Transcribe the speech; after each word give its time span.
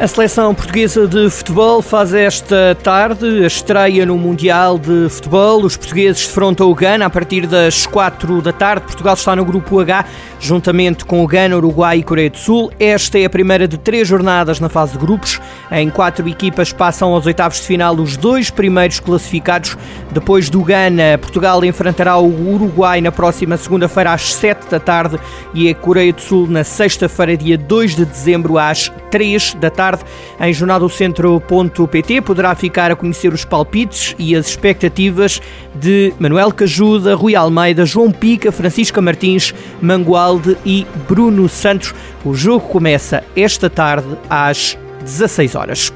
A 0.00 0.06
seleção 0.06 0.54
portuguesa 0.54 1.08
de 1.08 1.28
futebol 1.28 1.82
faz 1.82 2.14
esta 2.14 2.76
tarde 2.84 3.42
a 3.42 3.48
estreia 3.48 4.06
no 4.06 4.16
Mundial 4.16 4.78
de 4.78 5.08
Futebol. 5.08 5.64
Os 5.64 5.76
portugueses 5.76 6.24
defrontam 6.24 6.70
o 6.70 6.74
Ghana 6.74 7.06
a 7.06 7.10
partir 7.10 7.48
das 7.48 7.84
4 7.84 8.40
da 8.40 8.52
tarde. 8.52 8.86
Portugal 8.86 9.14
está 9.14 9.34
no 9.34 9.44
grupo 9.44 9.80
H, 9.80 10.04
juntamente 10.38 11.04
com 11.04 11.24
o 11.24 11.26
Ghana, 11.26 11.56
Uruguai 11.56 11.98
e 11.98 12.04
Coreia 12.04 12.30
do 12.30 12.38
Sul. 12.38 12.70
Esta 12.78 13.18
é 13.18 13.24
a 13.24 13.30
primeira 13.30 13.66
de 13.66 13.76
três 13.76 14.06
jornadas 14.06 14.60
na 14.60 14.68
fase 14.68 14.92
de 14.92 14.98
grupos. 14.98 15.40
Em 15.68 15.90
quatro 15.90 16.28
equipas 16.28 16.72
passam 16.72 17.12
aos 17.12 17.26
oitavos 17.26 17.60
de 17.60 17.66
final 17.66 17.96
os 17.96 18.16
dois 18.16 18.50
primeiros 18.50 19.00
classificados. 19.00 19.76
Depois 20.12 20.48
do 20.48 20.62
Ghana, 20.62 21.18
Portugal 21.20 21.64
enfrentará 21.64 22.16
o 22.18 22.54
Uruguai 22.54 23.00
na 23.00 23.10
próxima 23.10 23.56
segunda-feira 23.56 24.12
às 24.12 24.32
7 24.32 24.70
da 24.70 24.78
tarde 24.78 25.18
e 25.52 25.68
a 25.68 25.74
Coreia 25.74 26.12
do 26.12 26.20
Sul 26.20 26.46
na 26.46 26.62
sexta-feira, 26.62 27.36
dia 27.36 27.58
2 27.58 27.96
de 27.96 28.04
dezembro, 28.04 28.58
às 28.58 28.92
3 29.10 29.54
da 29.54 29.68
tarde 29.68 29.87
tarde. 29.88 30.04
Em 30.40 30.52
jornaldocentro.pt 30.52 32.20
poderá 32.20 32.54
ficar 32.54 32.90
a 32.90 32.96
conhecer 32.96 33.32
os 33.32 33.44
palpites 33.44 34.14
e 34.18 34.36
as 34.36 34.48
expectativas 34.48 35.40
de 35.74 36.12
Manuel 36.18 36.52
Cajuda, 36.52 37.14
Rui 37.14 37.34
Almeida, 37.34 37.86
João 37.86 38.10
Pica, 38.10 38.52
Francisca 38.52 39.00
Martins, 39.00 39.54
Mangualde 39.80 40.56
e 40.64 40.86
Bruno 41.08 41.48
Santos. 41.48 41.94
O 42.24 42.34
jogo 42.34 42.68
começa 42.68 43.24
esta 43.34 43.70
tarde 43.70 44.16
às 44.28 44.76
16 45.00 45.54
horas. 45.54 45.92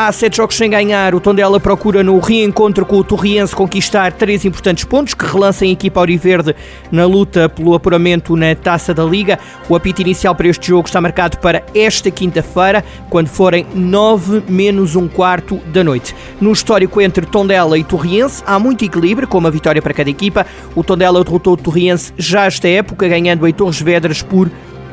Há 0.00 0.12
sete 0.12 0.36
jogos 0.36 0.56
sem 0.56 0.70
ganhar. 0.70 1.12
O 1.12 1.18
Tondela 1.18 1.58
procura 1.58 2.04
no 2.04 2.20
reencontro 2.20 2.86
com 2.86 2.98
o 2.98 3.02
Torriense 3.02 3.52
conquistar 3.52 4.12
três 4.12 4.44
importantes 4.44 4.84
pontos 4.84 5.12
que 5.12 5.26
relançam 5.26 5.66
a 5.66 5.72
equipa 5.72 5.98
auriverde 5.98 6.54
na 6.92 7.04
luta 7.04 7.48
pelo 7.48 7.74
apuramento 7.74 8.36
na 8.36 8.54
Taça 8.54 8.94
da 8.94 9.02
Liga. 9.02 9.40
O 9.68 9.74
apito 9.74 10.00
inicial 10.00 10.36
para 10.36 10.46
este 10.46 10.68
jogo 10.68 10.86
está 10.86 11.00
marcado 11.00 11.38
para 11.38 11.64
esta 11.74 12.12
quinta-feira, 12.12 12.84
quando 13.10 13.26
forem 13.26 13.66
nove 13.74 14.40
menos 14.48 14.94
um 14.94 15.08
quarto 15.08 15.56
da 15.72 15.82
noite. 15.82 16.14
No 16.40 16.52
histórico 16.52 17.00
entre 17.00 17.26
Tondela 17.26 17.76
e 17.76 17.82
Torriense 17.82 18.40
há 18.46 18.56
muito 18.56 18.84
equilíbrio, 18.84 19.26
com 19.26 19.38
uma 19.38 19.50
vitória 19.50 19.82
para 19.82 19.94
cada 19.94 20.08
equipa. 20.08 20.46
O 20.76 20.84
Tondela 20.84 21.24
derrotou 21.24 21.54
o 21.54 21.56
Torriense 21.56 22.12
já 22.16 22.46
esta 22.46 22.68
época, 22.68 23.08
ganhando 23.08 23.48
em 23.48 23.52
Torres 23.52 23.82
Vedras 23.82 24.22
por 24.22 24.48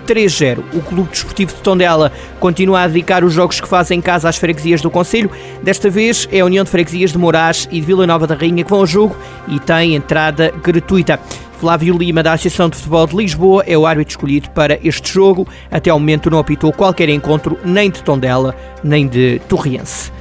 3-0. 0.05 0.63
O 0.73 0.81
Clube 0.81 1.09
Desportivo 1.09 1.53
de 1.53 1.61
Tondela 1.61 2.11
continua 2.39 2.81
a 2.81 2.87
dedicar 2.87 3.23
os 3.23 3.33
jogos 3.33 3.59
que 3.59 3.67
faz 3.67 3.91
em 3.91 3.99
casa 3.99 4.29
às 4.29 4.37
freguesias 4.37 4.81
do 4.81 4.89
Conselho. 4.89 5.29
Desta 5.61 5.89
vez 5.89 6.27
é 6.31 6.39
a 6.39 6.45
União 6.45 6.63
de 6.63 6.69
Freguesias 6.69 7.11
de 7.11 7.17
Moraes 7.17 7.67
e 7.71 7.79
de 7.79 7.85
Vila 7.85 8.07
Nova 8.07 8.27
da 8.27 8.35
Rainha 8.35 8.63
que 8.63 8.69
vão 8.69 8.79
ao 8.79 8.87
jogo 8.87 9.15
e 9.47 9.59
têm 9.59 9.95
entrada 9.95 10.53
gratuita. 10.63 11.19
Flávio 11.59 11.97
Lima, 11.97 12.21
da 12.21 12.33
Associação 12.33 12.69
de 12.69 12.75
Futebol 12.75 13.07
de 13.07 13.15
Lisboa, 13.15 13.63
é 13.65 13.77
o 13.77 13.85
árbitro 13.85 14.11
escolhido 14.11 14.49
para 14.51 14.77
este 14.83 15.11
jogo. 15.11 15.47
Até 15.71 15.89
ao 15.89 15.99
momento 15.99 16.29
não 16.29 16.39
apitou 16.39 16.71
qualquer 16.71 17.09
encontro 17.09 17.57
nem 17.63 17.89
de 17.89 18.03
Tondela 18.03 18.55
nem 18.83 19.07
de 19.07 19.41
Torriense. 19.47 20.14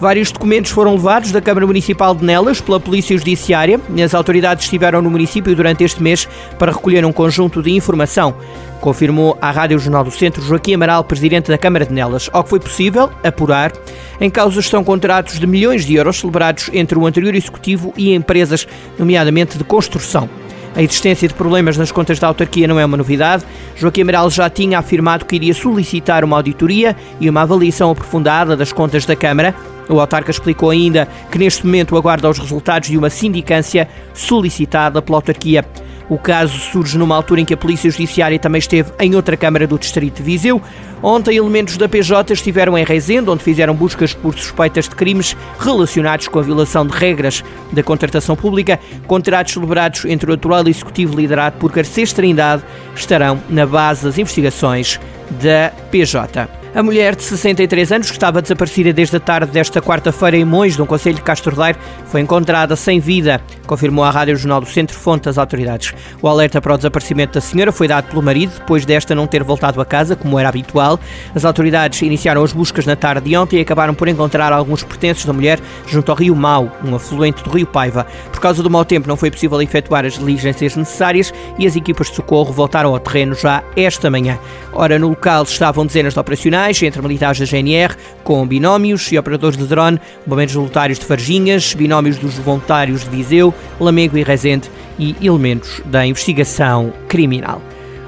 Vários 0.00 0.32
documentos 0.32 0.70
foram 0.70 0.94
levados 0.94 1.30
da 1.30 1.42
Câmara 1.42 1.66
Municipal 1.66 2.14
de 2.14 2.24
Nelas 2.24 2.58
pela 2.58 2.80
Polícia 2.80 3.16
Judiciária. 3.18 3.78
As 4.02 4.14
autoridades 4.14 4.64
estiveram 4.64 5.02
no 5.02 5.10
município 5.10 5.54
durante 5.54 5.84
este 5.84 6.02
mês 6.02 6.26
para 6.58 6.72
recolher 6.72 7.04
um 7.04 7.12
conjunto 7.12 7.62
de 7.62 7.70
informação. 7.72 8.34
Confirmou 8.80 9.36
à 9.42 9.50
Rádio 9.50 9.78
Jornal 9.78 10.02
do 10.02 10.10
Centro 10.10 10.40
Joaquim 10.40 10.72
Amaral, 10.72 11.04
presidente 11.04 11.50
da 11.50 11.58
Câmara 11.58 11.84
de 11.84 11.92
Nelas. 11.92 12.30
Ao 12.32 12.42
que 12.42 12.48
foi 12.48 12.58
possível 12.58 13.10
apurar, 13.22 13.72
em 14.18 14.30
causa 14.30 14.58
estão 14.58 14.82
contratos 14.82 15.38
de 15.38 15.46
milhões 15.46 15.84
de 15.84 15.96
euros 15.96 16.18
celebrados 16.18 16.70
entre 16.72 16.98
o 16.98 17.06
anterior 17.06 17.34
executivo 17.34 17.92
e 17.94 18.14
empresas, 18.14 18.66
nomeadamente 18.98 19.58
de 19.58 19.64
construção. 19.64 20.30
A 20.74 20.82
existência 20.82 21.28
de 21.28 21.34
problemas 21.34 21.76
nas 21.76 21.92
contas 21.92 22.18
da 22.18 22.26
autarquia 22.26 22.66
não 22.66 22.80
é 22.80 22.84
uma 22.86 22.96
novidade. 22.96 23.44
Joaquim 23.76 24.00
Amaral 24.00 24.30
já 24.30 24.48
tinha 24.48 24.78
afirmado 24.78 25.26
que 25.26 25.36
iria 25.36 25.52
solicitar 25.52 26.24
uma 26.24 26.36
auditoria 26.36 26.96
e 27.20 27.28
uma 27.28 27.42
avaliação 27.42 27.90
aprofundada 27.90 28.56
das 28.56 28.72
contas 28.72 29.04
da 29.04 29.14
Câmara. 29.14 29.54
O 29.90 29.98
autarca 29.98 30.30
explicou 30.30 30.70
ainda 30.70 31.08
que 31.30 31.38
neste 31.38 31.66
momento 31.66 31.96
aguarda 31.96 32.30
os 32.30 32.38
resultados 32.38 32.88
de 32.88 32.96
uma 32.96 33.10
sindicância 33.10 33.88
solicitada 34.14 35.02
pela 35.02 35.18
autarquia. 35.18 35.64
O 36.08 36.18
caso 36.18 36.58
surge 36.58 36.98
numa 36.98 37.14
altura 37.14 37.40
em 37.40 37.44
que 37.44 37.54
a 37.54 37.56
Polícia 37.56 37.88
Judiciária 37.88 38.36
também 38.36 38.58
esteve 38.58 38.92
em 38.98 39.14
outra 39.14 39.36
Câmara 39.36 39.64
do 39.64 39.78
Distrito 39.78 40.16
de 40.16 40.22
Viseu. 40.24 40.60
Ontem, 41.00 41.36
elementos 41.36 41.76
da 41.76 41.88
PJ 41.88 42.32
estiveram 42.32 42.76
em 42.76 42.84
Reisende, 42.84 43.30
onde 43.30 43.44
fizeram 43.44 43.74
buscas 43.74 44.12
por 44.12 44.34
suspeitas 44.34 44.88
de 44.88 44.94
crimes 44.96 45.36
relacionados 45.58 46.26
com 46.26 46.40
a 46.40 46.42
violação 46.42 46.84
de 46.84 46.92
regras 46.92 47.44
da 47.72 47.82
contratação 47.82 48.34
pública. 48.34 48.80
Contratos 49.06 49.52
celebrados 49.52 50.04
entre 50.04 50.30
o 50.30 50.34
atual 50.34 50.66
Executivo 50.66 51.16
liderado 51.16 51.56
por 51.58 51.70
Garcês 51.70 52.12
Trindade 52.12 52.64
estarão 52.94 53.40
na 53.48 53.64
base 53.64 54.04
das 54.04 54.18
investigações 54.18 54.98
da 55.40 55.70
PJ. 55.92 56.59
A 56.72 56.84
mulher 56.84 57.16
de 57.16 57.24
63 57.24 57.90
anos, 57.90 58.06
que 58.10 58.12
estava 58.12 58.40
desaparecida 58.40 58.92
desde 58.92 59.16
a 59.16 59.20
tarde 59.20 59.50
desta 59.50 59.82
quarta-feira 59.82 60.36
em 60.36 60.44
Mões, 60.44 60.76
no 60.76 60.86
Conselho 60.86 61.16
de 61.16 61.22
Castro 61.22 61.56
Daire, 61.56 61.76
foi 62.06 62.20
encontrada 62.20 62.76
sem 62.76 63.00
vida, 63.00 63.40
confirmou 63.66 64.04
a 64.04 64.10
Rádio 64.10 64.36
Jornal 64.36 64.60
do 64.60 64.68
Centro 64.68 64.96
Fonte 64.96 65.28
às 65.28 65.36
autoridades. 65.36 65.92
O 66.22 66.28
alerta 66.28 66.60
para 66.60 66.72
o 66.72 66.76
desaparecimento 66.76 67.34
da 67.34 67.40
senhora 67.40 67.72
foi 67.72 67.88
dado 67.88 68.08
pelo 68.08 68.22
marido, 68.22 68.52
depois 68.56 68.86
desta 68.86 69.16
não 69.16 69.26
ter 69.26 69.42
voltado 69.42 69.80
a 69.80 69.84
casa, 69.84 70.14
como 70.14 70.38
era 70.38 70.48
habitual. 70.48 71.00
As 71.34 71.44
autoridades 71.44 72.00
iniciaram 72.02 72.44
as 72.44 72.52
buscas 72.52 72.86
na 72.86 72.94
tarde 72.94 73.28
de 73.28 73.36
ontem 73.36 73.58
e 73.58 73.62
acabaram 73.62 73.92
por 73.92 74.06
encontrar 74.06 74.52
alguns 74.52 74.84
pertences 74.84 75.24
da 75.24 75.32
mulher 75.32 75.58
junto 75.88 76.12
ao 76.12 76.16
Rio 76.16 76.36
Mau, 76.36 76.70
um 76.84 76.94
afluente 76.94 77.42
do 77.42 77.50
Rio 77.50 77.66
Paiva. 77.66 78.06
Por 78.30 78.38
causa 78.38 78.62
do 78.62 78.70
mau 78.70 78.84
tempo, 78.84 79.08
não 79.08 79.16
foi 79.16 79.32
possível 79.32 79.60
efetuar 79.60 80.06
as 80.06 80.16
diligências 80.16 80.76
necessárias 80.76 81.34
e 81.58 81.66
as 81.66 81.74
equipas 81.74 82.10
de 82.10 82.14
socorro 82.14 82.52
voltaram 82.52 82.90
ao 82.90 83.00
terreno 83.00 83.34
já 83.34 83.60
esta 83.76 84.08
manhã. 84.08 84.38
Ora, 84.72 85.00
no 85.00 85.08
local 85.08 85.42
estavam 85.42 85.84
dezenas 85.84 86.14
de 86.14 86.20
operacionais 86.20 86.59
entre 86.82 87.00
militares 87.00 87.38
da 87.38 87.46
GNR, 87.46 87.96
com 88.22 88.46
binómios 88.46 89.10
e 89.10 89.18
operadores 89.18 89.56
de 89.56 89.66
drone, 89.66 90.00
bombeiros 90.26 90.54
voluntários 90.54 90.98
de 90.98 91.04
Farginhas, 91.04 91.74
binómios 91.74 92.18
dos 92.18 92.34
voluntários 92.34 93.04
de 93.04 93.10
Viseu, 93.10 93.54
Lamego 93.80 94.18
e 94.18 94.22
Rezende 94.22 94.70
e 94.98 95.16
elementos 95.22 95.80
da 95.86 96.06
investigação 96.06 96.92
criminal. 97.08 97.62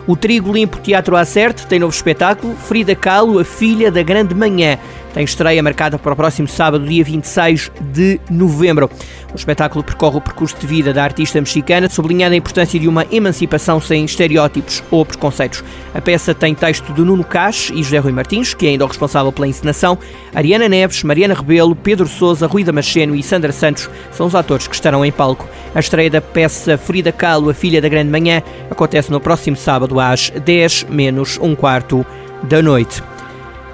O 0.07 0.17
Trigo 0.17 0.53
Limpo 0.53 0.81
Teatro 0.81 1.17
Acerte 1.17 1.65
tem 1.67 1.79
novo 1.79 1.95
espetáculo, 1.95 2.57
Frida 2.57 2.95
Kahlo, 2.95 3.39
a 3.39 3.45
filha 3.45 3.91
da 3.91 4.03
Grande 4.03 4.35
Manhã 4.35 4.77
tem 5.13 5.25
estreia 5.25 5.63
marcada 5.63 5.99
para 5.99 6.13
o 6.13 6.17
próximo 6.17 6.49
sábado, 6.49 6.87
dia 6.87 7.05
26 7.05 7.71
de 7.93 8.19
novembro. 8.31 8.91
O 9.33 9.37
espetáculo 9.37 9.83
percorre 9.83 10.19
o 10.19 10.21
percurso 10.21 10.57
de 10.59 10.67
vida 10.67 10.93
da 10.93 11.05
artista 11.05 11.41
mexicana, 11.41 11.89
sublinhando 11.89 12.35
a 12.35 12.37
importância 12.37 12.79
de 12.79 12.89
uma 12.89 13.07
emancipação 13.11 13.81
sem 13.81 14.05
estereótipos 14.05 14.83
ou 14.91 15.05
preconceitos. 15.05 15.65
A 15.95 16.01
peça 16.01 16.35
tem 16.35 16.55
texto 16.55 16.93
de 16.93 17.01
Nuno 17.03 17.25
Cás 17.25 17.71
e 17.75 17.83
José 17.83 17.99
Rui 17.99 18.13
Martins, 18.13 18.53
que 18.55 18.67
é 18.67 18.71
ainda 18.71 18.85
o 18.85 18.89
responsável 18.89 19.33
pela 19.33 19.49
encenação. 19.49 19.99
Ariana 20.35 20.69
Neves, 20.69 21.03
Mariana 21.03 21.35
Rebelo, 21.35 21.75
Pedro 21.75 22.07
Sousa, 22.07 22.47
Rui 22.47 22.65
Damasceno 22.65 23.15
e 23.15 23.23
Sandra 23.23 23.53
Santos 23.53 23.89
são 24.13 24.27
os 24.27 24.35
atores 24.35 24.67
que 24.67 24.75
estarão 24.75 25.05
em 25.05 25.13
palco. 25.13 25.49
A 25.75 25.81
estreia 25.81 26.11
da 26.11 26.21
peça 26.21 26.77
Frida 26.77 27.13
Kahlo, 27.13 27.51
a 27.51 27.55
filha 27.55 27.81
da 27.81 27.89
Grande 27.89 28.11
Manhã, 28.11 28.43
acontece 28.71 29.11
no 29.11 29.21
próximo 29.21 29.57
sábado 29.57 29.92
às 30.01 30.31
10 30.31 30.85
menos 30.91 31.39
um 31.41 31.55
quarto 31.55 32.05
da 32.43 32.61
noite. 32.63 33.03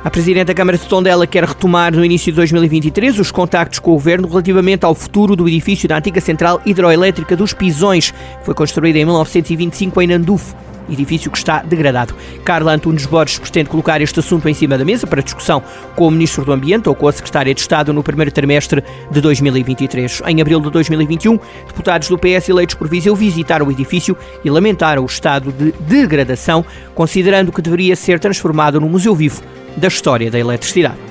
A 0.05 0.11
Presidente 0.11 0.47
da 0.47 0.55
Câmara 0.55 0.79
de 0.79 0.87
Tondela 0.87 1.27
quer 1.27 1.45
retomar 1.45 1.93
no 1.95 2.05
início 2.05 2.33
de 2.33 2.37
2023 2.37 3.19
os 3.19 3.31
contactos 3.31 3.79
com 3.79 3.91
o 3.91 3.95
Governo 3.95 4.29
relativamente 4.29 4.85
ao 4.85 4.95
futuro 4.95 5.35
do 5.35 5.49
edifício 5.49 5.89
da 5.89 5.99
antiga 5.99 6.21
Central 6.21 6.61
Hidroelétrica 6.65 7.37
dos 7.37 7.53
Pisões, 7.53 8.11
que 8.11 8.45
foi 8.45 8.55
construída 8.55 8.99
em 8.99 9.05
1925 9.05 10.01
em 10.01 10.07
Nandufo 10.07 10.55
edifício 10.89 11.31
que 11.31 11.39
está 11.39 11.63
degradado. 11.63 12.15
Carla 12.45 12.73
Antunes 12.73 13.07
Borges 13.07 13.39
pretende 13.39 13.69
colocar 13.69 14.01
este 14.01 14.21
assunto 14.21 14.49
em 14.49 14.55
cima 14.55 14.79
da 14.79 14.85
mesa 14.85 15.07
para 15.07 15.23
discussão 15.23 15.63
com 15.95 16.09
o 16.09 16.11
Ministro 16.11 16.45
do 16.45 16.53
Ambiente 16.53 16.89
ou 16.89 16.95
com 16.95 17.09
a 17.09 17.13
Secretária 17.13 17.55
de 17.55 17.61
Estado 17.61 17.93
no 17.93 18.03
primeiro 18.03 18.31
trimestre 18.31 18.83
de 19.11 19.21
2023. 19.21 20.23
Em 20.27 20.41
abril 20.41 20.61
de 20.61 20.71
2021, 20.71 21.39
deputados 21.67 22.09
do 22.09 22.19
PS 22.19 22.49
eleitos 22.49 22.75
por 22.75 22.89
Viseu 22.89 23.15
visitaram 23.15 23.67
o 23.67 23.71
edifício 23.73 24.17
e 24.45 24.51
lamentaram 24.51 25.03
o 25.03 25.07
estado 25.07 25.53
de 25.53 25.73
degradação, 25.73 26.65
considerando 26.95 27.53
que 27.53 27.63
deveria 27.63 27.97
ser 27.97 28.19
transformado 28.19 28.81
num 28.81 28.89
museu 28.89 29.15
vivo 29.15 29.43
da 29.77 29.89
história 29.89 30.31
da 30.31 30.39
eletricidade. 30.39 31.09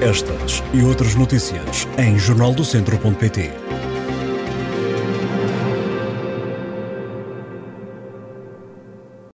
Estas 0.00 0.62
e 0.72 0.82
outras 0.82 1.14
notícias 1.14 1.86
em 1.98 2.18
jornaldocentro.pt. 2.18 3.69